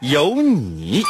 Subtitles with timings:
[0.00, 1.02] 有你。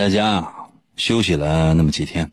[0.00, 0.50] 在家
[0.96, 2.32] 休息了那么几天，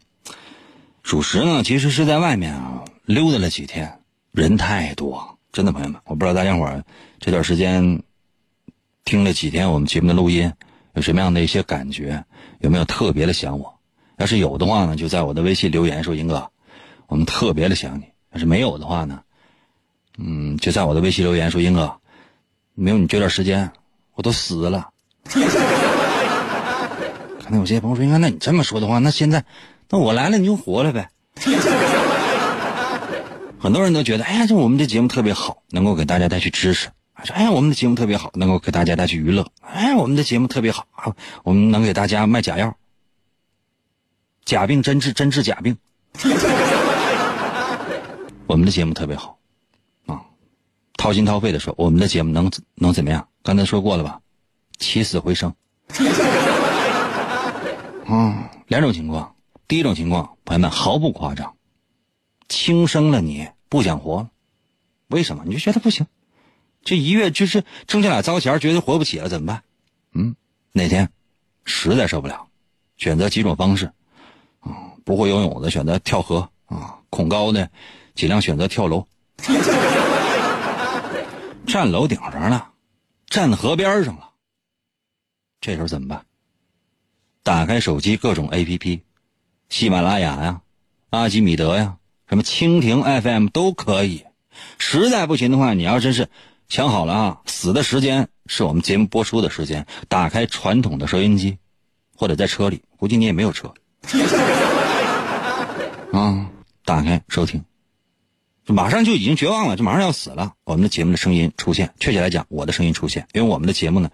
[1.03, 3.99] 属实呢，其实是在外面啊溜达了几天，
[4.31, 6.81] 人太多，真的朋友们，我不知道大家伙儿
[7.19, 8.01] 这段时间
[9.03, 10.49] 听了几天我们节目的录音，
[10.93, 12.23] 有什么样的一些感觉，
[12.59, 13.77] 有没有特别的想我？
[14.15, 16.49] 要是有的话呢，就在我的微信留言说：“英哥，
[17.07, 19.19] 我们特别的想你。”要是没有的话呢，
[20.17, 21.99] 嗯，就在我的微信留言说：“英哥，
[22.75, 23.69] 没有你这段时间，
[24.13, 24.89] 我都死了。”
[27.47, 29.45] 可能有些朋友说：“应该，那你这么说的话，那现在，
[29.89, 31.09] 那我来了你就活了呗。
[33.57, 36.89] ”很多人都觉得，哎呀，这我们这节目特别好，能够给大家带去知识。
[37.23, 39.47] 说，哎呀，我们的节目特别好，能够给大家带去娱乐。
[39.61, 40.85] 哎，我们的节目特别好，
[41.43, 42.75] 我们能给大家卖假药，
[44.43, 45.77] 假病真治，真治假病。
[48.45, 49.37] 我们的节目特别好，
[50.05, 50.19] 啊，
[50.97, 53.25] 掏心掏肺的说，我们的节目能能怎么样？
[53.41, 54.19] 刚才说过了吧？
[54.79, 55.55] 起死回生，
[58.07, 59.35] 啊，两种情况。
[59.67, 61.57] 第一种情况，朋友们毫不夸张，
[62.47, 64.29] 轻生了你不想活了，
[65.07, 65.43] 为什么？
[65.45, 66.07] 你就觉得不行，
[66.83, 69.61] 这一月就是挣这俩糟钱，觉得活不起了，怎么办？
[70.13, 70.33] 嗯，
[70.71, 71.09] 哪天
[71.65, 72.47] 实在受不了，
[72.95, 73.91] 选择几种方式，
[74.61, 77.69] 啊，不会游泳的选择跳河啊，恐高的
[78.15, 79.05] 尽量选择跳楼，
[81.67, 82.71] 站楼顶上了，
[83.27, 84.29] 站河边上了。
[85.59, 86.25] 这时候怎么办？
[87.47, 89.03] 打开手机各种 A.P.P，
[89.69, 90.59] 喜马拉雅呀、
[91.11, 91.95] 阿基米德呀、
[92.27, 94.25] 什么蜻蜓 F.M 都可以。
[94.77, 96.27] 实在不行的话，你要真是
[96.67, 101.57] 想好了啊，死的时间是我们节目播出的时间，打开传统的收音机，
[102.17, 103.73] 或者在车里，估计你也没有车
[106.11, 106.49] 啊，
[106.83, 107.63] 打开收听，
[108.65, 110.55] 马上就已经绝望了，就马上要死了。
[110.65, 114.11] 我们的节目的声音出现，确切来讲，我的声音出现，因为我们的节目呢。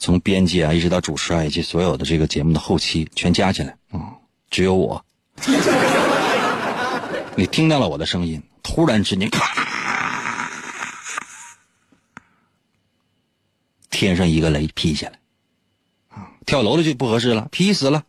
[0.00, 4.16] 从编辑啊，一直到主持啊，以及所有的这个节目的后期，全加起来啊，
[4.50, 5.04] 只有我。
[7.36, 9.54] 你听到了我的声音，突然之间，咔，
[13.90, 15.18] 天上一个雷劈下来，
[16.08, 18.02] 啊，跳楼的就不合适了，劈死了，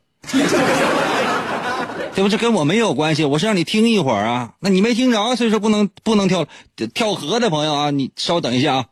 [2.16, 2.30] 对不？
[2.30, 6.48] 这跟我没有关系，我是让你听一会儿啊，那你没听着，所以说不能不能跳
[6.94, 8.86] 跳河的朋友啊，你稍等一下啊，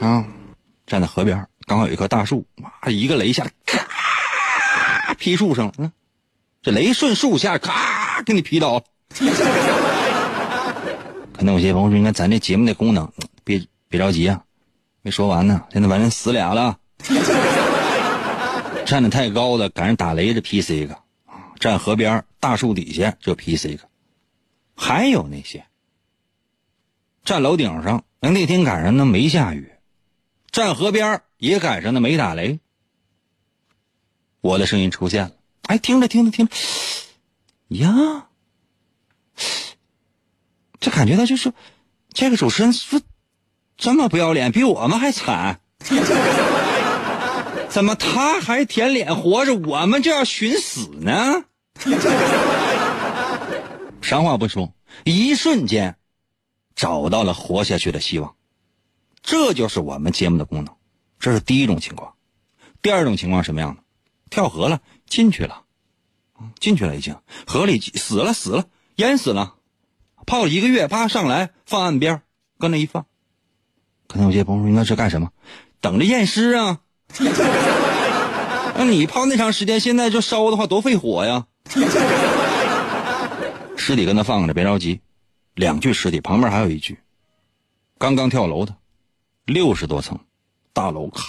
[0.00, 0.26] 啊。
[0.86, 5.72] 站在河边，刚好有一棵大树，哇，一个雷下来，咔，劈树上了。
[5.78, 5.92] 嗯，
[6.62, 8.84] 这雷顺树下，咔，给你劈倒。
[11.32, 13.12] 可能有些朋友说，你看咱这节目的功能，
[13.44, 14.42] 别别着急啊，
[15.02, 15.62] 没说完呢。
[15.72, 16.78] 现在反正死俩了，
[18.86, 20.94] 站的太高的，赶上打雷，这劈死一个；
[21.58, 23.84] 站河边大树底下就劈死一个。
[24.76, 25.64] 还有那些
[27.24, 29.73] 站楼顶上，那天赶上那没下雨。
[30.54, 32.60] 站河边也赶上那没打雷，
[34.40, 35.32] 我的声音出现了。
[35.62, 36.54] 哎，听着听着听着，
[37.70, 38.28] 呀，
[40.78, 41.52] 这感觉到就是
[42.12, 43.00] 这个主持人说
[43.76, 45.58] 这么不要脸，比我们还惨。
[47.68, 51.46] 怎么他还舔脸活着，我们就要寻死呢？
[54.00, 54.72] 啥话不说，
[55.02, 55.96] 一瞬间
[56.76, 58.36] 找到了活下去的希望。
[59.24, 60.74] 这就是我们节目的功能，
[61.18, 62.12] 这是第一种情况。
[62.82, 63.82] 第二种情况什么样的？
[64.28, 65.62] 跳河了，进去了，
[66.60, 67.16] 进去了已经，
[67.46, 68.66] 河里死了死了，
[68.96, 69.54] 淹死了，
[70.26, 72.20] 泡了一个月，啪上来放岸边，
[72.58, 73.06] 搁那一放。
[74.08, 75.30] 可能有些朋友说，应该是干什么？
[75.80, 76.80] 等着验尸啊！
[78.76, 81.46] 那你泡那长时间，现在就烧的话多费火呀！
[83.76, 85.00] 尸体跟那放着，别着急。
[85.54, 86.98] 两具尸体旁边还有一具，
[87.96, 88.74] 刚刚跳楼的，
[89.44, 90.18] 六十多层
[90.72, 91.22] 大楼，咔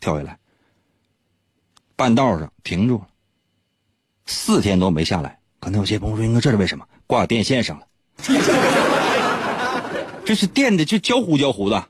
[0.00, 0.38] 跳下来，
[1.94, 3.06] 半道上停住了，
[4.26, 5.38] 四天都没下来。
[5.60, 6.86] 可能有些朋友说：“应该这是为什么？
[7.06, 7.86] 挂电线上了。
[10.26, 11.88] ”这是电的，就焦糊焦糊的，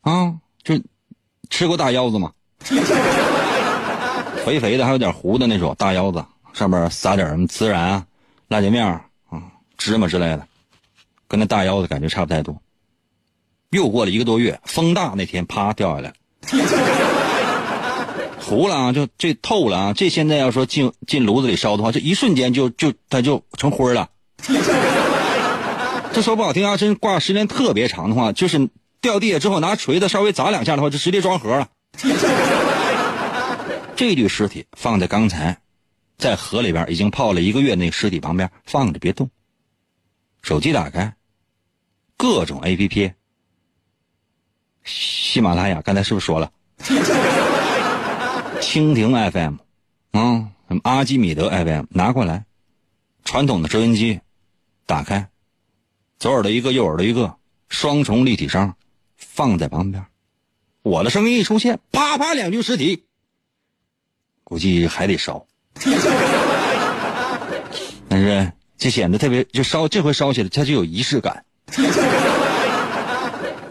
[0.00, 0.80] 啊，就
[1.50, 2.32] 吃过大腰子吗？
[4.44, 6.24] 肥肥的，还有点糊的那种大腰子，
[6.54, 8.06] 上面撒点什么孜然啊、
[8.48, 9.04] 辣椒面啊、
[9.76, 10.48] 芝麻之类的，
[11.28, 12.58] 跟那大腰子感觉差不太多。
[13.74, 16.12] 又过了一个多月，风大那天，啪掉下来，
[18.40, 24.08] 糊了啊，就这透了啊，这现在要说进进炉子里烧的话，这一瞬间就就它就成灰了。
[26.12, 28.68] 这说不好听啊，真挂时间特别长的话，就是
[29.00, 31.68] 掉地下之后拿锤子稍微砸两下的话，就直接装盒了。
[33.96, 35.58] 这具尸体放在刚才
[36.16, 39.28] 在河里边已经泡了一个月那尸体旁边放着，别动。
[40.42, 41.14] 手机打开，
[42.16, 43.10] 各种 A P P，
[44.84, 46.52] 喜马拉雅刚才是不是说了？
[48.60, 49.56] 蜻蜓 F M，
[50.12, 52.44] 啊，什么阿基米德 F M，拿过来，
[53.24, 54.20] 传统的收音机
[54.86, 55.28] 打开。
[56.18, 57.36] 左耳朵一个，右耳朵一个，
[57.68, 58.74] 双重立体声，
[59.16, 60.06] 放在旁边。
[60.82, 63.04] 我的声音一出现，啪啪两具尸体，
[64.44, 65.46] 估计还得烧。
[68.08, 71.44] 但是这显得特别，就烧这回烧起来，它就有仪式感。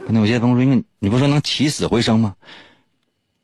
[0.07, 2.35] 那有些朋友说，因为你不说能起死回生吗？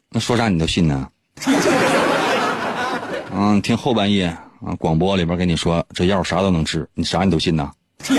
[0.09, 1.09] 那说啥你都信呢？
[3.31, 7.71] 嗯，听后半夜啊，广播里边跟你说这药啥都能治，你啥你都信呐？
[7.99, 8.15] 这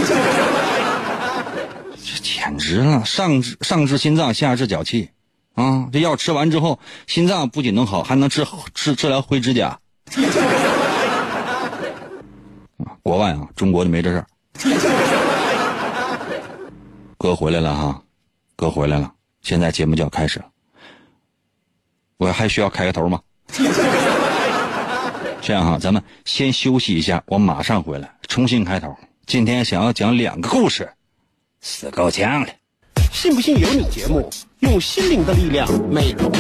[2.23, 5.11] 简直了，上治上治心脏，下治脚气，
[5.55, 9.79] 啊，这药吃完之后，心脏不仅能好，还能治治治疗灰指甲。
[13.03, 14.27] 国外啊，中国就没这事儿。
[17.19, 18.03] 哥回来了哈，
[18.61, 20.45] 哥回来了，现在节目就要开始了。
[22.19, 23.19] 我还需要开个头吗？
[25.41, 28.95] 这样哈，咱们先休息一下，我马上回来，重新开头。
[29.25, 30.93] 今天想要讲两个故事。
[31.63, 32.49] 死够呛了！
[33.11, 33.89] 信不信由你。
[33.89, 36.31] 节目用心灵的力量美容，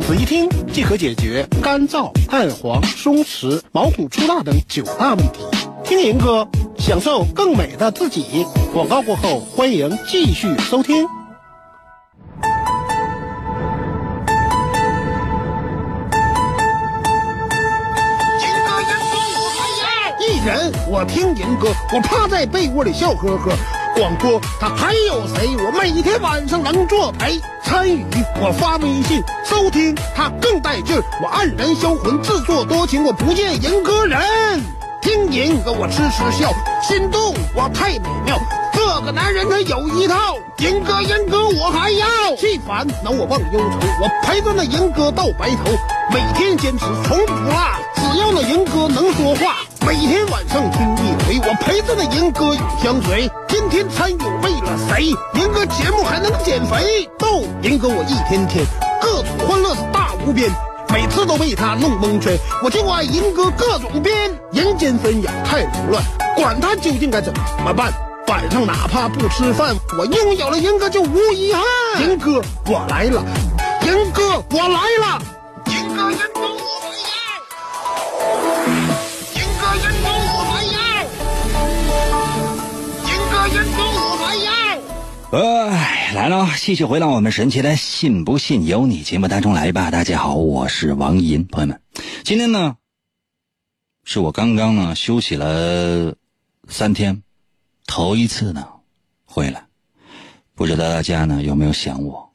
[0.00, 5.44] 仔细听即可解决干燥、暗黄、松弛、毛孔粗大等九大问题。
[5.84, 8.46] 听银哥，享受更美的自己。
[8.72, 11.06] 广告过后，欢迎继续收听。
[20.18, 23.52] 一人我听银歌，我趴在被窝里笑呵呵。
[23.94, 25.56] 广播他还有谁？
[25.56, 28.04] 我每天晚上能作陪参与，
[28.38, 31.02] 我发微信收听他更带劲儿。
[31.22, 34.20] 我黯然销魂，自作多情，我不见银歌人。
[35.00, 38.38] 听银歌我痴痴笑，心动我太美妙。
[38.86, 42.06] 这个男人他有一套，银哥银哥我还要。
[42.36, 45.72] 气烦恼我忘忧愁，我陪着那银哥到白头。
[46.12, 47.52] 每天坚持从不落，
[47.96, 49.56] 只要那银哥能说话。
[49.84, 53.28] 每天晚上听一回，我陪着那银哥永相随。
[53.48, 55.06] 天天参与为了谁？
[55.34, 57.08] 银哥节目还能减肥？
[57.18, 58.64] 逗银哥我一天天
[59.02, 60.48] 各种欢乐是大无边，
[60.90, 62.38] 每次都被他弄蒙圈。
[62.62, 66.02] 我就爱银哥各种编，人间纷扰太凌乱，
[66.36, 67.32] 管他究竟该怎
[67.64, 67.92] 么办？
[68.28, 71.62] 晚上哪怕不吃饭，我拥有了银哥就无遗憾。
[72.02, 73.24] 银哥我来了，
[73.82, 75.22] 银哥我来了，
[75.66, 77.30] 银哥银哥我来
[84.76, 84.80] 了。
[85.32, 89.90] 哎，来了，继续回到我们神奇的“信不信由你”节目当中来吧。
[89.90, 91.80] 大家好，我是王银，朋友们，
[92.24, 92.76] 今天呢，
[94.04, 96.14] 是我刚刚呢休息了
[96.68, 97.22] 三天，
[97.86, 98.68] 头一次呢
[99.24, 99.64] 回来，
[100.54, 102.30] 不知道大家呢有没有想我？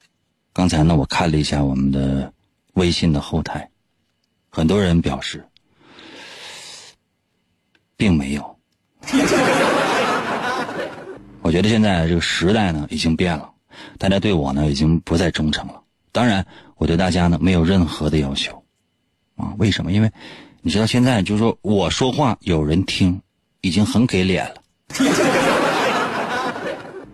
[0.54, 2.34] 刚才呢我看了一下我们的
[2.74, 3.70] 微信的后台，
[4.50, 5.46] 很多人表示，
[7.96, 8.60] 并没有。
[11.42, 13.52] 我觉得现在这个时代呢已经变了，
[13.98, 15.82] 大家对我呢已经不再忠诚了。
[16.12, 16.46] 当然，
[16.78, 18.64] 我对大家呢没有任何的要求，
[19.36, 19.92] 啊，为什么？
[19.92, 20.12] 因为
[20.62, 23.22] 你知道现在就是说我说话有人听，
[23.62, 24.61] 已经很给脸了。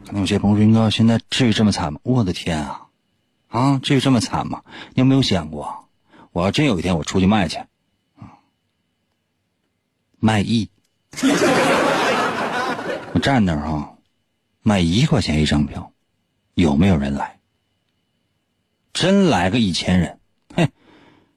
[0.05, 2.87] 可能有些朋友说：“哥，现在至于这么惨吗？”我的天啊，
[3.49, 4.61] 啊，至于这么惨吗？
[4.93, 5.87] 你有没有想过，
[6.31, 7.57] 我要真有一天我出去卖去，
[8.17, 8.39] 啊，
[10.19, 10.69] 卖艺，
[13.13, 13.93] 我站那儿哈。
[14.63, 15.93] 卖一块钱一张票，
[16.55, 17.39] 有没有人来？
[18.91, 20.19] 真来个一千人，
[20.53, 20.69] 嘿，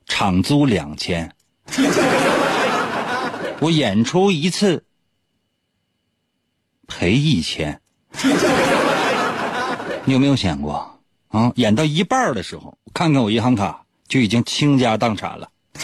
[0.06, 1.32] 场租两千，
[3.60, 4.84] 我演出一次
[6.90, 7.80] 赔一千。
[10.04, 11.52] 你有没有想过啊？
[11.54, 15.50] 演到一半的时候，看看我银行卡就已经倾家荡产了。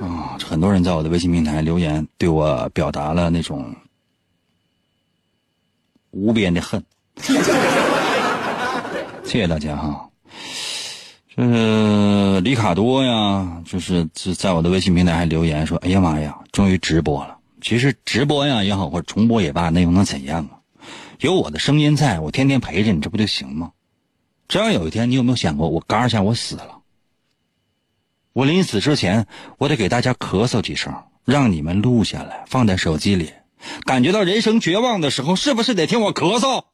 [0.00, 3.74] 啊，很多人在我的微信平台留言，对我表达了那种
[6.10, 6.84] 无边的恨。
[9.24, 10.10] 谢谢大家哈。
[11.34, 20.58] 这里卡多呀，就是是在我的微信平台还留言说：“哎呀妈呀，终于直播了。”其实直播呀也好，或者重播也罢，那又能怎样啊？
[21.20, 23.72] 有我的声音在，我天天陪着你，这不就行吗？
[24.46, 26.78] 只要有一天，你有没有想过，我嘎一下我死了，
[28.32, 29.26] 我临死之前，
[29.58, 33.32] 我得给大家咳嗽几声，让你们录下来，放在手机里。
[33.84, 36.64] 感觉到人生绝望的时候，是不是得听我咳嗽？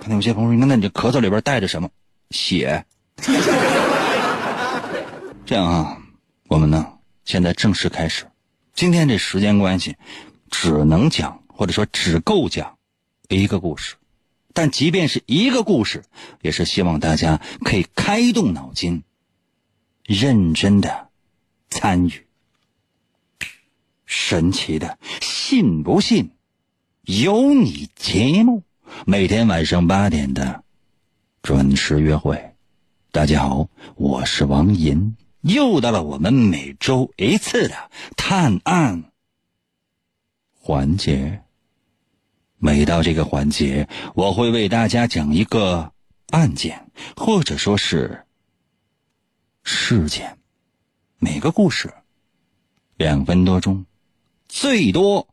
[0.00, 1.88] 可能有些朋友说，那你这咳嗽里边带着什么？
[2.30, 2.84] 血？
[5.46, 5.96] 这样啊，
[6.48, 6.86] 我们呢，
[7.24, 8.26] 现在正式开始。
[8.74, 9.96] 今天这时间关系，
[10.50, 12.76] 只能讲或者说只够讲
[13.28, 13.94] 一个故事，
[14.52, 16.02] 但即便是一个故事，
[16.42, 19.04] 也是希望大家可以开动脑筋，
[20.02, 21.08] 认真的
[21.70, 22.26] 参与。
[24.06, 26.30] 神奇的，信不信？
[27.02, 28.64] 有你节目，
[29.06, 30.64] 每天晚上八点的
[31.42, 32.54] 准时约会。
[33.12, 35.16] 大家好，我是王银。
[35.44, 39.12] 又到了我们每周一次的探案
[40.52, 41.42] 环节。
[42.56, 45.92] 每到这个环节，我会为大家讲一个
[46.30, 48.24] 案件，或者说是
[49.62, 50.38] 事件。
[51.18, 51.92] 每个故事
[52.96, 53.84] 两分多钟，
[54.48, 55.28] 最多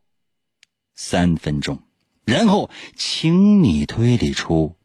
[0.93, 1.81] 三分钟，
[2.25, 4.75] 然后请你推理出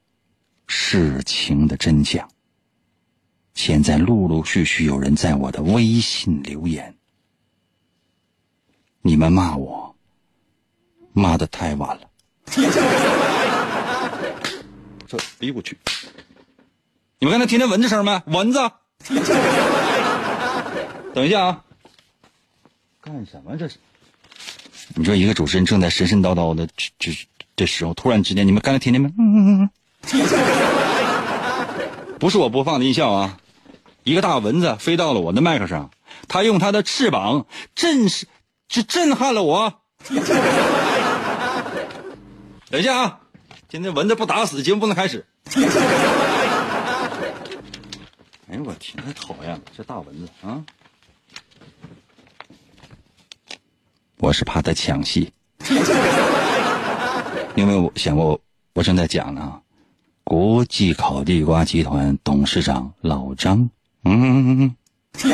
[0.68, 2.30] 事情的真相。
[3.56, 6.94] 现在陆陆续续有人在我的微信留言，
[9.00, 9.96] 你们骂我，
[11.14, 12.02] 骂的太晚了。
[15.08, 15.78] 这，哎呦我去！
[17.18, 18.22] 你们刚才听见蚊子声没？
[18.26, 18.58] 蚊子！
[21.14, 21.64] 等一下啊！
[23.00, 23.78] 干什么这是？
[24.94, 27.10] 你说一个主持人正在神神叨叨的这这
[27.56, 29.08] 这时候，突然之间，你们刚才听见没？
[29.18, 29.70] 嗯嗯嗯
[32.20, 33.38] 不是我播放的音效啊！
[34.06, 35.90] 一个大蚊子飞到了我的麦克上，
[36.28, 37.44] 它用它的翅膀
[37.74, 38.28] 震是，
[38.68, 39.80] 震撼了我。
[42.70, 43.18] 等一下啊，
[43.68, 45.26] 今天蚊子不打死，节目不能开始。
[48.48, 50.62] 哎呦我天，太讨厌了，这大蚊子啊！
[54.18, 55.32] 我是怕它抢戏。
[57.56, 58.40] 因为我想过，
[58.72, 59.60] 我正在讲呢，
[60.22, 63.68] 国际烤地瓜集团董事长老张。
[64.08, 64.76] 嗯，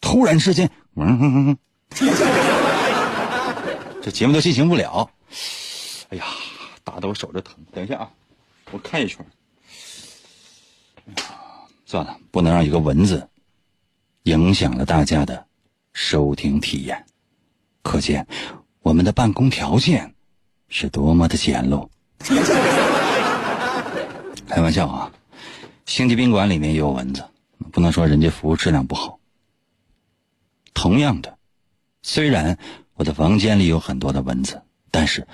[0.00, 1.56] 突然之间，嗯，
[4.00, 5.10] 这节目都进行不了。
[6.10, 6.24] 哎呀，
[6.84, 7.56] 打的我手都疼。
[7.72, 8.08] 等一下啊，
[8.70, 9.26] 我看一圈。
[11.84, 13.28] 算了，不能让一个蚊子
[14.22, 15.44] 影响了大家的
[15.92, 17.04] 收听体验。
[17.82, 18.24] 可见
[18.80, 20.14] 我们的办公条件
[20.68, 21.88] 是多么的简陋。
[24.46, 25.10] 开玩笑啊。
[25.92, 27.22] 星级宾馆里面也有蚊子，
[27.70, 29.18] 不能说人家服务质量不好。
[30.72, 31.36] 同样的，
[32.00, 32.56] 虽然
[32.94, 35.28] 我的房间里有很多的蚊子，但是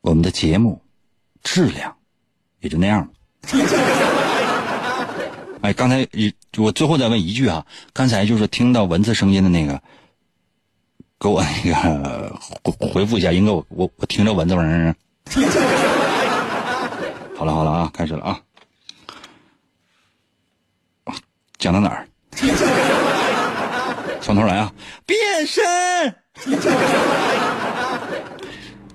[0.00, 0.82] 我们的节目
[1.44, 1.96] 质量
[2.58, 3.08] 也就那样。
[5.62, 6.04] 哎，刚才
[6.58, 9.80] 我最后再问一句啊，刚才就是听到蚊子声音的那个，
[11.20, 12.36] 给我那个
[12.92, 14.96] 回复一下，应该我我我听着蚊子声。
[17.38, 18.40] 好了好了啊，开始了啊。
[21.64, 22.06] 讲到哪儿？
[24.20, 24.70] 从头来啊！
[25.06, 25.64] 变身。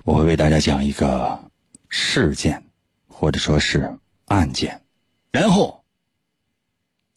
[0.04, 1.50] 我会为大家讲一个
[1.88, 2.62] 事件，
[3.08, 4.82] 或者说是案件，
[5.32, 5.82] 然后，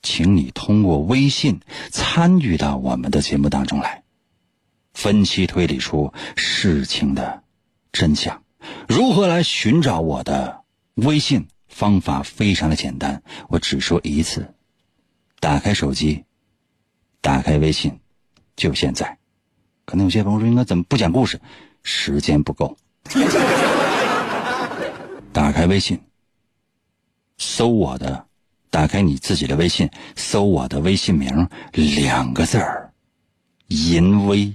[0.01, 1.59] 请你通过微信
[1.91, 4.01] 参与到我们的节目当中来，
[4.95, 7.43] 分析推理出事情的
[7.91, 8.41] 真相。
[8.87, 10.63] 如何来寻找我的
[10.95, 11.47] 微信？
[11.67, 14.52] 方法非常的简单，我只说一次。
[15.43, 16.23] 打开手机，
[17.19, 17.99] 打开微信，
[18.55, 19.17] 就现在。
[19.83, 21.37] 可能有些朋友说：“应该怎么不讲故事？
[21.83, 22.77] 时间不够。
[25.33, 25.99] ”打开微信，
[27.37, 28.25] 搜我的，
[28.69, 32.93] 打开你自己的微信，搜我的微信名两个字儿，
[33.67, 34.53] 淫威。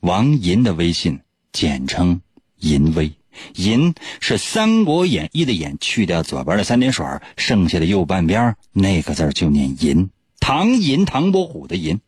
[0.00, 1.20] 王银的微信，
[1.52, 2.20] 简称
[2.56, 3.12] 淫威。
[3.54, 7.06] 银是《三国演义》的演，去掉左边的三点水，
[7.36, 10.10] 剩下的右半边那个字就念银。
[10.40, 12.00] 唐寅，唐伯虎的寅。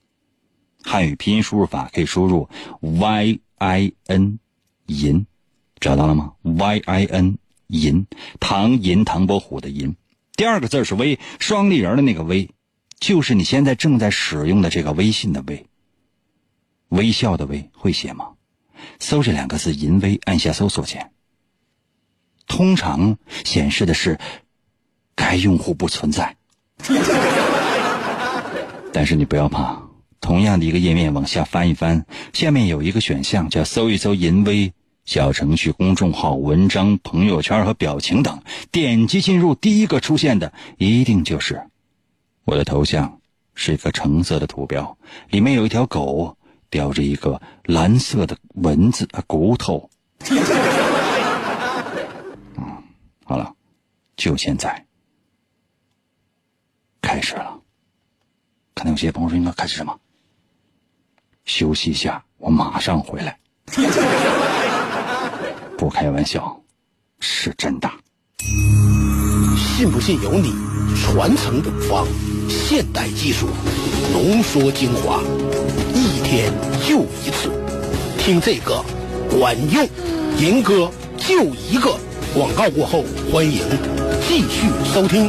[0.83, 2.49] 汉语拼音输入法可以输入
[2.81, 4.39] y i n，
[4.87, 5.27] 银，
[5.79, 7.39] 找到了吗？y i n，
[7.69, 8.07] 银，
[8.41, 9.95] 唐寅，唐伯虎的寅。
[10.35, 12.51] 第二个字是微，双立人的那个微，
[12.99, 15.67] 就是你现在正在使用的这个微信的微。
[16.89, 18.32] 微笑的微，会写吗？
[18.99, 21.11] 搜这两个字“淫威”，按下搜索键。
[22.47, 24.19] 通常显示的是
[25.15, 26.37] 该用户不存在，
[28.93, 29.81] 但是你不要怕，
[30.21, 34.71] 同样的一个页面往下翻一翻，下面有一个选项叫“搜一搜淫威”
[35.07, 38.39] 小程序、公众号、文章、朋友圈和表情等，
[38.71, 41.63] 点击进入，第一个出现的一定就是
[42.45, 43.21] 我的头像，
[43.55, 44.97] 是一个橙色的图标，
[45.31, 46.37] 里面有一条狗。
[46.73, 49.91] 叼着一个蓝色的蚊子啊骨头，
[52.57, 52.83] 嗯，
[53.25, 53.55] 好了，
[54.17, 54.87] 就现在
[57.03, 57.61] 开始了。
[58.75, 59.95] 可能有些朋友说：“应该开始什么？”
[61.45, 63.39] 休息一下，我马上回来。
[65.77, 66.59] 不开玩笑，
[67.21, 67.91] 是真的。
[69.59, 70.55] 信不信由你，
[70.97, 72.07] 传承古方，
[72.49, 73.47] 现代技术
[74.15, 75.21] 浓缩精华。
[76.33, 76.51] 点
[76.89, 77.51] 就一次，
[78.17, 78.83] 听这个
[79.39, 79.87] 管用，
[80.39, 81.95] 银哥就一个。
[82.33, 83.61] 广告过后，欢迎
[84.27, 85.29] 继续收听。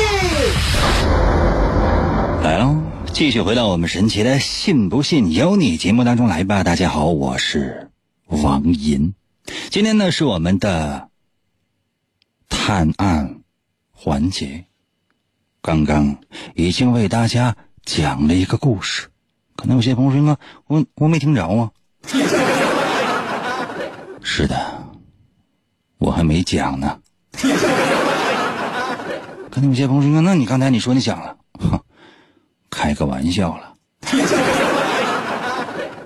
[3.21, 6.63] 继续回到我们神奇的“信不信由你”节目当中来吧。
[6.63, 7.91] 大家好，我是
[8.25, 9.13] 王银。
[9.69, 11.07] 今天呢是我们的
[12.49, 13.41] 探案
[13.91, 14.65] 环节。
[15.61, 16.17] 刚刚
[16.55, 17.55] 已经为大家
[17.85, 19.09] 讲了一个故事，
[19.55, 21.69] 可能有些朋友说：“我我没听着啊。
[24.23, 24.83] ”是的，
[25.99, 26.97] 我还没讲呢。
[29.51, 31.79] 可能有些朋友说：“那你刚才你说你讲了。”哼。
[32.71, 33.77] 开个玩笑了，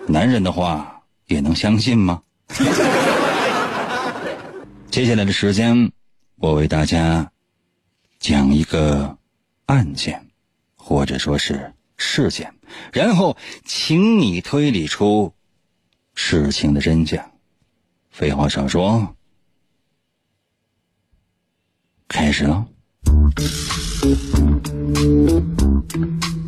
[0.08, 2.22] 男人的话也能相信吗？
[4.92, 5.92] 接下来的时间，
[6.38, 7.32] 我为大家
[8.20, 9.18] 讲一个
[9.68, 10.28] 案件，
[10.76, 12.54] 或者说是事件，
[12.92, 15.34] 然后请你推理出
[16.14, 17.32] 事情的真相。
[18.10, 19.16] 废话少说，
[22.08, 22.66] 开始了。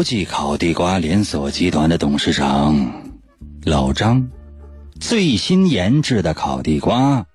[0.00, 3.12] 国际烤地瓜连锁集团的董事长
[3.66, 4.30] 老张，
[4.98, 7.26] 最新研制的烤地瓜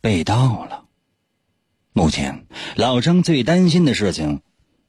[0.00, 0.86] 被盗了。
[1.92, 4.40] 目前，老张最担心的事情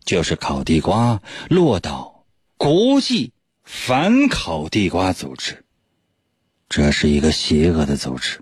[0.03, 2.25] 就是烤地瓜落到
[2.57, 5.63] 国际反烤地瓜组织，
[6.69, 8.41] 这是一个邪恶的组织。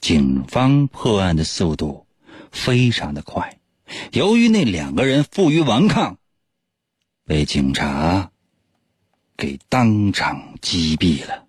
[0.00, 2.08] 警方破案的速度
[2.50, 3.60] 非常的快，
[4.10, 6.18] 由于那两个人负隅顽抗。
[7.26, 8.28] 被警察
[9.34, 11.42] 给当场击毙了。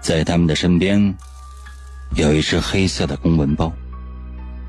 [0.00, 1.14] 在他们的身边，
[2.16, 3.72] 有一只黑色的公文包，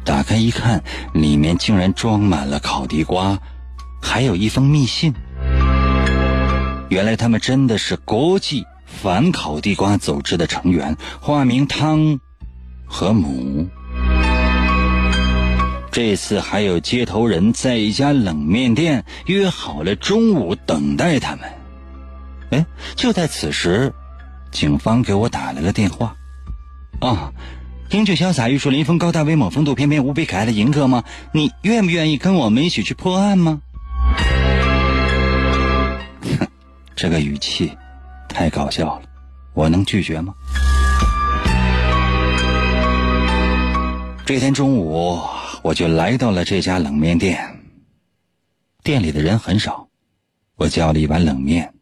[0.03, 0.83] 打开一看，
[1.15, 3.39] 里面竟然装满了烤地瓜，
[3.99, 5.11] 还有一封密信。
[6.89, 12.19] 原来他们真的是国际反烤地瓜组织的成员，化名汤
[12.85, 13.67] 和母。
[15.95, 21.49] 这次还有接头人在一家冷面店约好了中午等待他们。
[22.51, 22.65] 哎，
[22.97, 23.93] 就在此时，
[24.51, 26.13] 警方给我打来了电话。
[26.99, 27.31] 啊，
[27.91, 31.01] 英俊潇洒、玉树临风、高大威猛、风度翩翩、无比可爱的银哥吗？
[31.31, 33.62] 你愿不愿意跟我们一起去破案吗？
[36.38, 36.45] 哼，
[36.93, 37.71] 这个语气
[38.27, 39.03] 太搞笑了，
[39.53, 40.34] 我能拒绝吗？
[44.25, 45.21] 这天中午，
[45.65, 47.60] 我就来到了这家冷面店。
[48.84, 49.89] 店里的人很少，
[50.58, 51.73] 我叫了一碗冷面，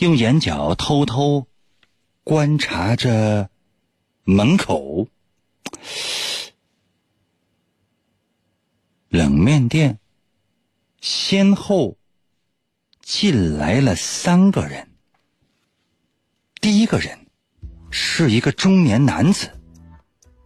[0.00, 1.46] 用眼角偷偷
[2.22, 3.48] 观察着。
[4.24, 5.08] 门口，
[9.08, 9.98] 冷面店
[11.00, 11.96] 先后
[13.00, 14.90] 进来了三个人。
[16.60, 17.26] 第一个人
[17.90, 19.59] 是一个中年男子，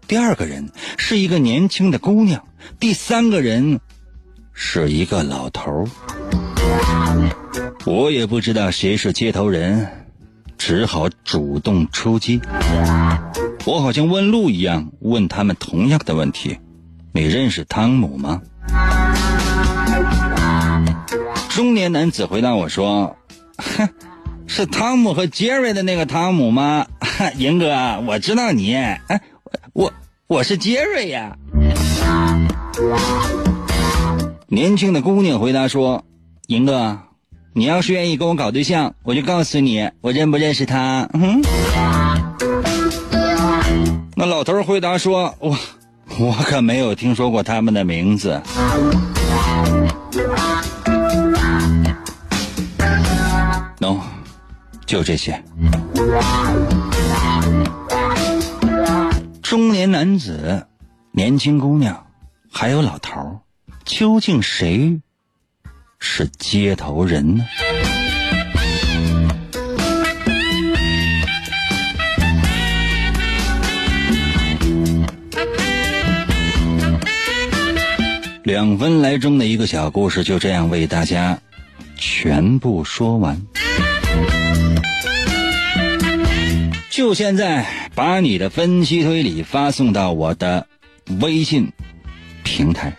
[0.06, 2.46] 第二个人是一个年轻的姑娘，
[2.78, 3.80] 第三个人
[4.52, 5.86] 是一个老头
[7.86, 9.88] 我也不知道谁是接头人，
[10.58, 12.40] 只好主动出击。
[13.64, 16.58] 我好像问路一样，问他们同样的问题
[17.12, 18.42] ：“你认识汤姆吗？”
[21.48, 23.16] 中年男子回答我说
[23.56, 23.88] ：“哼，
[24.46, 26.86] 是汤姆和杰瑞的那个汤姆吗？”
[27.36, 29.00] 银哥，我知道你，哎，
[29.74, 29.92] 我
[30.28, 31.36] 我是杰瑞呀。
[34.46, 36.04] 年轻的姑娘回答说
[36.46, 36.96] ：“银哥，
[37.52, 41.42] 你要是愿意跟我搞对象，我就告诉你，我认不认识他。”嗯。
[44.14, 45.58] 那老头回答说：“我
[46.20, 48.40] 我可没有听说过他们的名字。”
[53.80, 53.98] 喏，
[54.86, 55.42] 就这些。
[59.54, 60.66] 中年男子、
[61.12, 62.08] 年轻姑娘，
[62.50, 63.38] 还有老头
[63.84, 65.00] 究竟谁
[66.00, 67.44] 是接头人呢？
[78.42, 81.38] 两分来钟的一个小故事，就这样为大家
[81.96, 83.40] 全部说完。
[86.90, 90.66] 就现在，把你的分析推理发送到我的
[91.20, 91.72] 微信
[92.42, 92.96] 平台。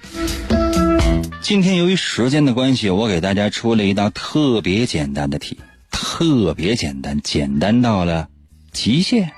[1.42, 5.60] 今天由于时间的关系，我给大家出了一道特别简单的题，
[5.92, 8.28] 特别简单，简单到了
[8.72, 9.32] 极限。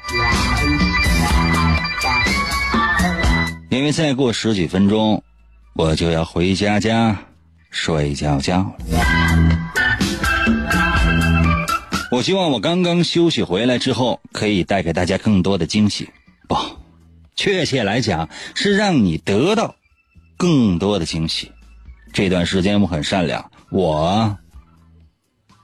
[3.69, 5.23] 因为再过十几分钟。
[5.79, 7.15] 我就要回家家
[7.69, 9.26] 睡觉觉了。
[12.11, 16.09] 我希望我刚刚休息回来之后，可以带给大家更多的惊喜。
[16.47, 16.55] 不，
[17.35, 19.75] 确切来讲是让你得到
[20.37, 21.51] 更多的惊喜。
[22.13, 24.37] 这段时间我很善良，我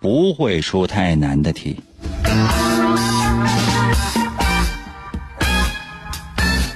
[0.01, 1.79] 不会出太难的题。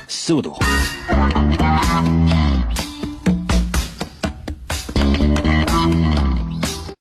[0.08, 0.58] 速度。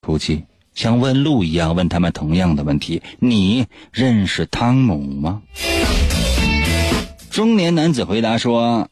[0.04, 0.44] 出击，
[0.76, 5.40] 像问路一样问他们同样的问题：你认识汤姆吗？
[7.30, 8.90] 中年男子回答说：“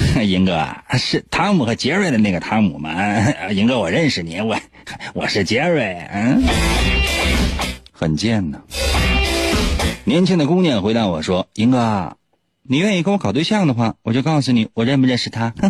[0.24, 0.66] 银哥，
[0.98, 2.90] 是汤姆和杰瑞的那个汤姆吗？
[3.52, 4.56] 银哥，我认识你，我
[5.12, 6.42] 我是杰瑞。”嗯，
[7.92, 8.62] 很贱呢。
[10.04, 12.16] 年轻的姑娘回答我说：“银哥，
[12.62, 15.52] 你愿意跟我搞对象的话，我就告诉你，我认不认识他。”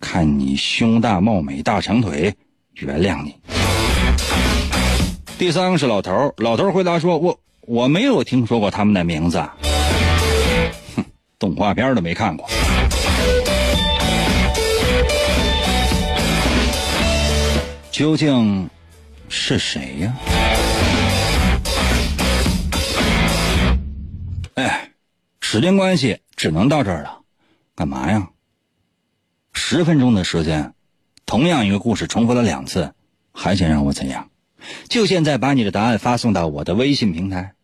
[0.00, 2.34] 看你胸大貌美大长腿，
[2.80, 3.34] 原谅你。
[5.38, 9.38] 第三个是老头老头回答说：“我我没有听说过他们的名字，
[10.96, 11.04] 哼，
[11.38, 12.48] 动画片都没看过。”
[17.90, 18.68] 究竟
[19.28, 20.14] 是谁呀？
[24.54, 24.90] 哎，
[25.40, 27.18] 时间关系，只能到这儿了。
[27.74, 28.26] 干嘛呀？
[29.52, 30.72] 十分钟的时间，
[31.26, 32.94] 同样一个故事重复了两次，
[33.32, 34.30] 还想让我怎样？
[34.88, 37.54] 就现在把你的答案发送到我的微信平台。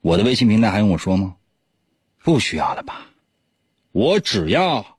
[0.00, 1.36] 我的微信平台还用我说吗？
[2.22, 3.06] 不需要了吧？
[3.92, 4.98] 我只要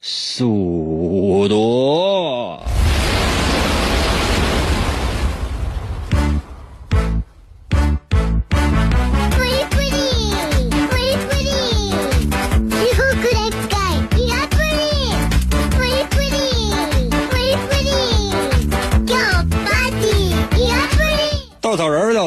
[0.00, 2.75] 速度。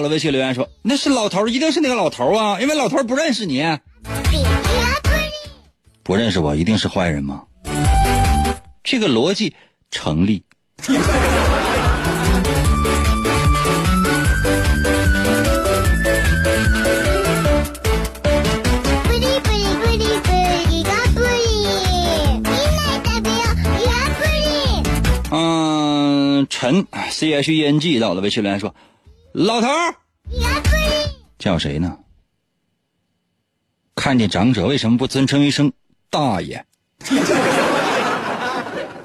[0.09, 3.63] 微信留言说：“那是老头，一定是那个老头啊，因为老头不认识你，
[6.03, 7.43] 不认识我，一定是坏人吗？
[8.83, 9.55] 这个逻辑
[9.91, 10.43] 成立。”
[25.31, 28.73] 嗯，陈 C H E N G 到了微信留言说
[29.33, 29.95] ：“老头儿，
[31.37, 31.97] 叫谁呢？
[33.95, 35.71] 看见长者为什么不尊称一声
[36.09, 36.65] 大爷？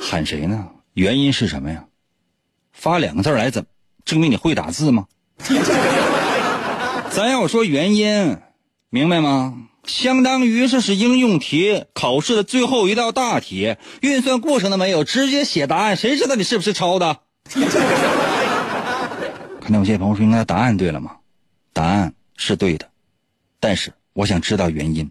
[0.01, 0.69] 喊谁呢？
[0.95, 1.85] 原因是什么呀？
[2.73, 3.67] 发两个字来怎
[4.05, 5.07] 证明你会打字吗？
[7.11, 8.39] 咱要说原因，
[8.91, 17.19] 明白吗？”相当于这是应用题考试的最后一道大题，运算过程都没有，直接写答案，谁知道你是不是抄的？
[19.65, 21.17] 看到有些朋友说应该答案对了吗？
[21.73, 22.91] 答案是对的，
[23.59, 25.11] 但是我想知道原因。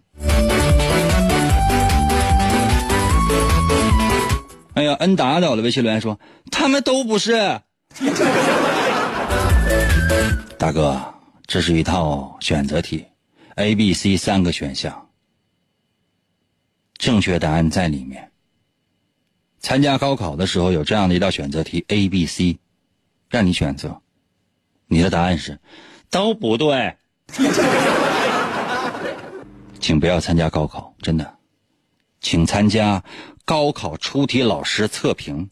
[4.74, 6.20] 哎呀，恩达到了，微信留言说
[6.52, 7.32] 他们都不是。
[10.56, 11.02] 大哥，
[11.48, 13.06] 这是一套选择题。
[13.56, 15.08] A、B、C 三个选项，
[16.96, 18.30] 正确答案在里面。
[19.58, 22.60] 参加高考的时候有这样的一道选择题 A、B、C，
[23.28, 24.00] 让你选择，
[24.94, 25.58] 你的答案是
[26.08, 26.94] 都不对，
[29.80, 31.34] 请不要参加高考，真的，
[32.20, 33.02] 请参加
[33.44, 35.50] 高考出题老师测评。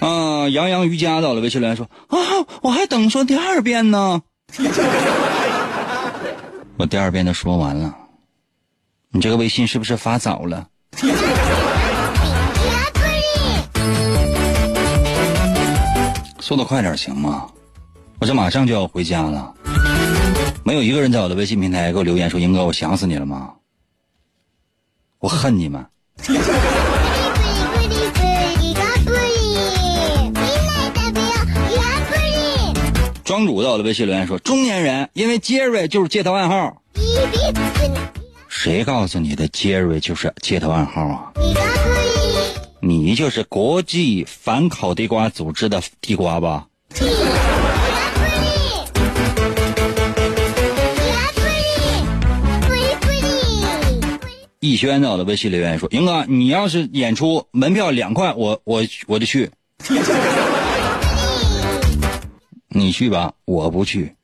[0.00, 2.16] 啊洋洋瑜伽到了，微信留言说啊，
[2.62, 4.22] 我还等说第二遍呢。
[6.78, 7.94] 我第二遍都说完了，
[9.10, 10.68] 你这个微信是不是发早了？
[16.42, 17.46] 速度快点行吗？
[18.18, 19.54] 我这马上就要回家了，
[20.64, 23.52] 没有一个人在我的微信平台给我留言说英哥，我想死你了吗？
[25.20, 25.86] 我恨你们。
[33.22, 36.82] 庄主在我的微信留言说：“中年人，因为杰瑞就是街头暗号。”
[38.50, 41.32] 谁告诉你的杰瑞就是街头暗号啊？
[42.84, 46.66] 你就是国际反烤地瓜组织的地瓜吧？
[54.58, 59.48] 逸轩到了微信留言说：“英哥，你要是演出门票两块，我我我就去。
[62.68, 64.16] ”你去吧，我不去。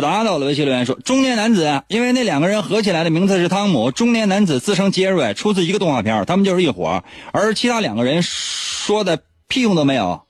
[0.00, 3.90] 只达到了微信留言说：“中年男子，因为那两个人合起来的名字是汤姆。
[3.90, 10.22] 中年男子自称杰瑞，出自一个动画片，他们就是一伙而其他两个人说的屁用都没有。”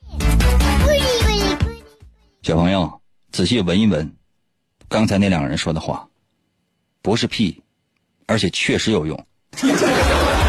[2.42, 4.12] 小朋友，仔细闻一闻，
[4.88, 6.08] 刚才那两个人说的话，
[7.00, 7.62] 不是屁，
[8.26, 9.24] 而且确实有用。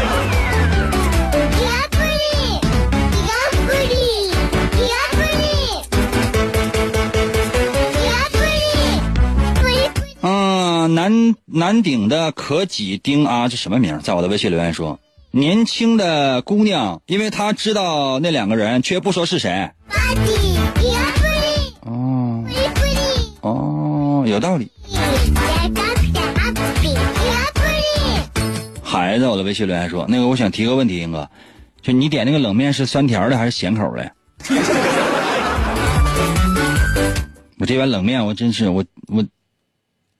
[10.94, 13.98] 南南顶的可几丁啊，这什么名？
[14.00, 14.98] 在我的微信留言说，
[15.30, 19.70] 年轻的姑娘，因为她知道那两个人，却不说是谁。
[23.40, 24.70] 哦，有道理。
[28.82, 31.28] 孩子，我的微信留言说，那个我想提个问题，英哥，
[31.80, 34.12] 就你点那个冷面是酸甜的还是咸口的？
[37.58, 39.24] 我这碗冷面，我真是我我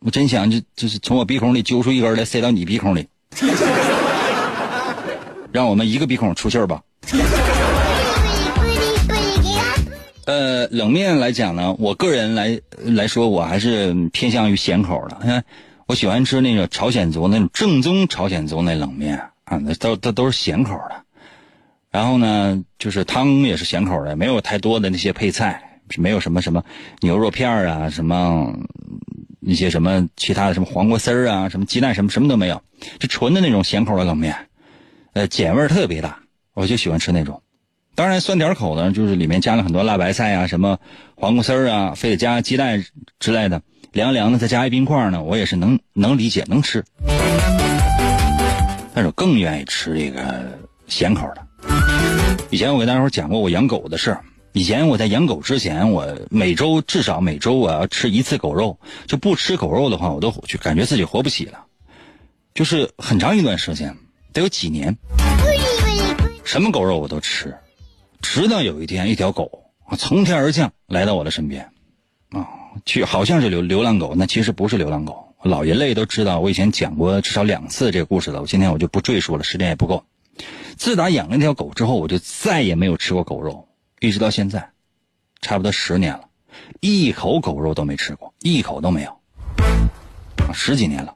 [0.04, 3.06] 我真想就就是从我鼻孔里揪出一根来塞到你鼻孔里，
[5.52, 6.82] 让我们一个鼻孔出气儿吧。
[10.24, 15.16] 呃，冷面来讲呢，我个人来来说，我还是偏向于咸口的。
[15.16, 15.44] 看，
[15.86, 21.02] 我喜欢吃那个朝鲜族那种正宗朝鲜族那冷面啊，那都都都是咸口的。
[21.90, 26.64] 然后呢，就是汤也是咸口的，没有太多的那些配菜，没有什么什么
[27.00, 28.54] 牛肉片啊，什么
[29.42, 32.62] 一些什么其他的什么黄瓜丝儿啊，什么鸡蛋什么什么都没有，
[32.98, 34.34] 就纯的那种咸口的冷面，
[35.12, 36.18] 呃，碱味特别大，
[36.54, 37.42] 我就喜欢吃那种。
[37.94, 40.78] 当然，酸甜口的，就是里面加了很多辣白菜啊，什么
[41.14, 42.84] 黄瓜丝儿啊，非得加鸡蛋
[43.18, 43.60] 之类的，
[43.92, 46.82] 凉凉的再加一冰块呢，我也是能能理解能吃。
[48.94, 51.46] 但是我更愿意吃这个咸口的。
[52.50, 54.22] 以前我给大家伙讲过我养狗的事儿。
[54.54, 61.64] 以前我在养狗之前，我每周至少每周我要吃一次狗肉，就不吃狗肉的话，我都就感觉自己活不起了。
[62.52, 63.96] 就是很长一段时间，
[64.34, 64.98] 得有几年，
[66.44, 67.56] 什么狗肉我都吃，
[68.20, 69.64] 直到有一天，一条狗
[69.96, 71.70] 从天而降来到我的身边，
[72.28, 72.46] 啊，
[72.84, 75.34] 去好像是流流浪狗，那其实不是流浪狗。
[75.42, 80.04] 老爷类都知道，我以前讲过至少两次这个故事了，我今天我就不赘述了，时间也不够。
[80.76, 83.66] 自打养了那条狗之后，我就再也没有吃过狗肉。
[84.02, 84.68] 一直到现在，
[85.42, 86.22] 差不多十年了，
[86.80, 89.16] 一口狗肉都没吃过，一口都没有，
[90.52, 91.14] 十几年了。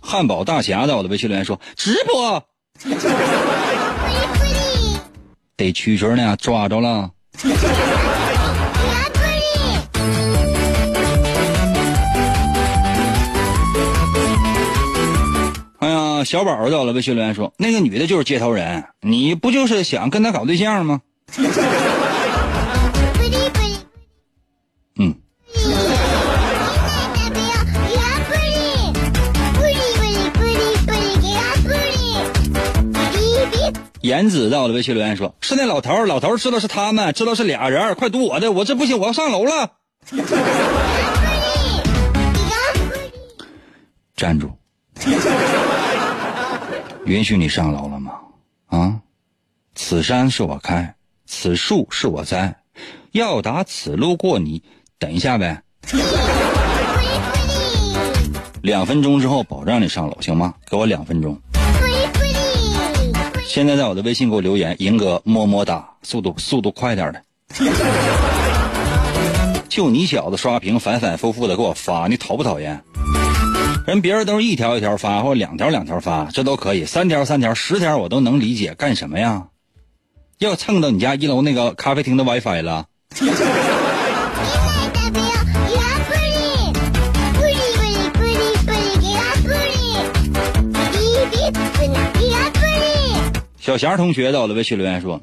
[0.00, 2.40] 汉堡大侠在我的微信留言说：“直播，
[5.56, 7.10] 得蛐蛐呢，抓着了。”
[16.28, 21.00] 小宝到了，微信留言说：“那个女的就是接头人，你不就是想跟她搞对象吗？”
[25.00, 25.14] 嗯。
[34.02, 39.70] 颜子到了，微信留言说：“是那老头，老头知道是他们，知道是俩人，快堵我的，我这不行，我要上楼了。
[44.14, 44.50] ”站住。
[47.08, 48.12] 允许你上楼了吗？
[48.66, 49.00] 啊，
[49.74, 50.94] 此山是我开，
[51.24, 52.54] 此树是我栽，
[53.12, 54.62] 要打此路过，你
[54.98, 55.62] 等一下呗。
[58.60, 60.52] 两分钟之后保证你上楼，行吗？
[60.68, 61.40] 给我两分钟。
[63.46, 67.22] 现在在我的微信给我留言，银哥么么哒，速度速度快点的。
[69.70, 72.84] 就你小子刷屏反反复复的给我发，你讨不讨厌？
[73.88, 76.84] 人别人都是一条一条发，或者两条两条发，这都可以。
[76.84, 79.46] 三条三条十条我都能理解，干什么呀？
[80.36, 82.84] 要蹭到你家一楼那个咖啡厅的 WiFi 了？
[93.58, 95.22] 小霞同学在我的微信留言说：“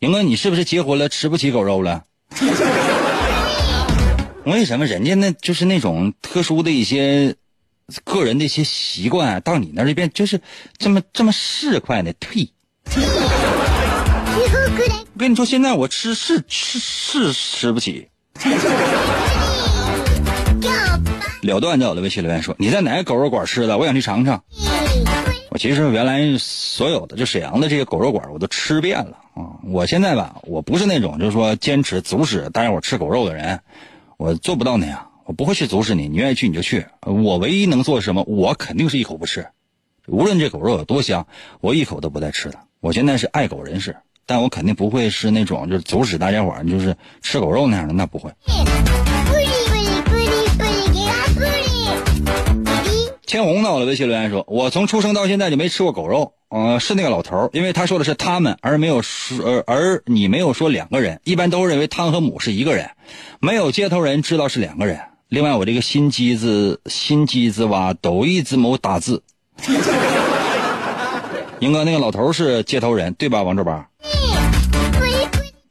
[0.00, 2.02] 莹哥，你是不是结婚了，吃不起狗肉了？”
[4.44, 7.36] 为什么人家那就是那种特殊的一些？
[8.04, 10.40] 个人的一些习惯到你那儿就变就是
[10.78, 12.50] 这么这么市侩的退。
[15.14, 18.08] 我跟你说，现在我吃是吃是吃不起。
[21.42, 23.76] 了断在我的微信留言说：“你在哪个狗肉馆吃的？
[23.76, 24.42] 我想去尝尝。”
[25.50, 29.60] 我其实原来所有的就沈阳的这些狗肉馆我都吃遍了啊！
[29.64, 33.60] 我现在吧，我不是那种就是说坚持阻止大家伙吃狗肉的人，
[34.16, 35.10] 我做不到那样。
[35.24, 36.86] 我不会去阻止你，你愿意去你就去。
[37.06, 38.22] 我唯一能做什么？
[38.24, 39.46] 我肯定是一口不吃，
[40.06, 41.26] 无论这狗肉有多香，
[41.60, 42.58] 我一口都不带吃的。
[42.80, 48.30] 我现在是爱狗人士，但我肯定不会是那种就是阻止大家伙就是吃狗肉那样的，那不会。
[53.24, 62.90] 千红到了微信留言说：“我从出生到现在就没吃过狗肉。”呃，是那个老头，因为他说的是他们，而没有说，而而你没有说两个人，一般都认为汤和母是一个人，
[63.40, 65.00] 没有接头人知道是两个人。
[65.32, 69.22] 另外，我这个新机子新机子哇，都一直没打字。
[71.58, 73.42] 英哥，那个老头是接头人对吧？
[73.42, 73.88] 王周八。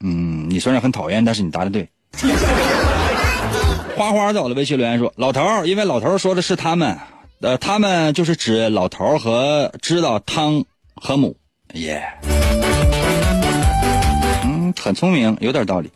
[0.03, 1.87] 嗯，你虽然很讨厌，但是你答的对。
[3.95, 6.97] 花花在我的微信留言说：“老头，因为老头说的是他们，
[7.41, 11.37] 呃，他们就是指老头和知道汤和母。”
[11.75, 12.03] 耶，
[14.43, 15.91] 嗯，很聪明，有点道理。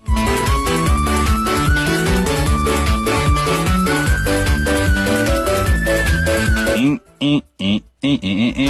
[6.85, 8.67] 嗯嗯嗯嗯嗯嗯嗯。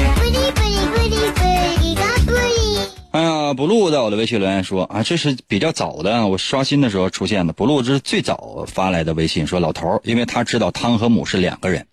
[3.11, 7.51] 哎呀，不录在我的微信留言说啊，这是比较早的，我刷新的时候出现的。
[7.51, 11.86] 不录这是最早发来的微信，说老头儿因为他知道汤和母是两个人。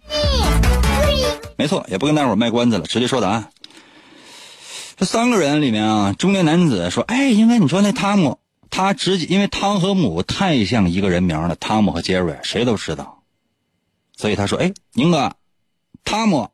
[1.56, 3.48] 没错，也不跟大伙儿卖关子了，直接说答案。
[4.96, 8.38] 这三个人里面啊，中年男子说：“哎，因为你说那汤姆，
[8.70, 13.22] 他直接因为汤和母太像一个人名了，汤姆和杰瑞谁都知道，
[14.16, 15.32] 所以他说：哎，宁哥，
[16.04, 16.50] 汤姆，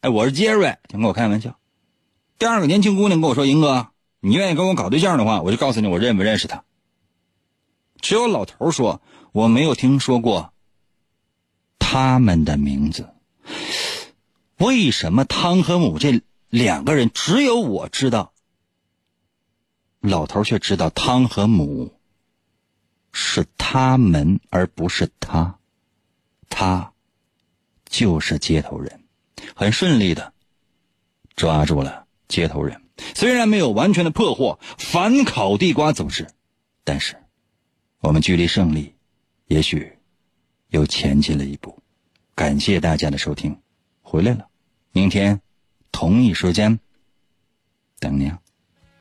[0.00, 1.58] 哎，我是杰瑞，请跟我开玩笑。
[2.38, 3.88] 第二个年轻姑娘跟我说：英哥。”
[4.22, 6.62] 你愿意跟我搞对象的话，我就告诉你我认不认识他。
[8.02, 9.00] 只有老头说
[9.32, 10.52] 我没有听说过
[11.78, 13.14] 他们的名字。
[14.58, 16.20] 为什么汤和母这
[16.50, 18.34] 两个人只有我知道，
[20.00, 21.98] 老头却知道汤和母
[23.12, 25.58] 是他们，而不是他。
[26.50, 26.89] 他
[27.90, 29.02] 就是接头人，
[29.54, 30.32] 很顺利的
[31.36, 32.80] 抓住了接头人。
[33.14, 36.28] 虽然没有完全的破获反烤地瓜走势，
[36.84, 37.16] 但是
[37.98, 38.94] 我们距离胜利
[39.46, 39.98] 也许
[40.68, 41.76] 又前进了一步。
[42.34, 43.60] 感谢大家的收听，
[44.00, 44.46] 回来了，
[44.92, 45.40] 明天
[45.90, 46.78] 同一时间
[47.98, 48.38] 等你啊。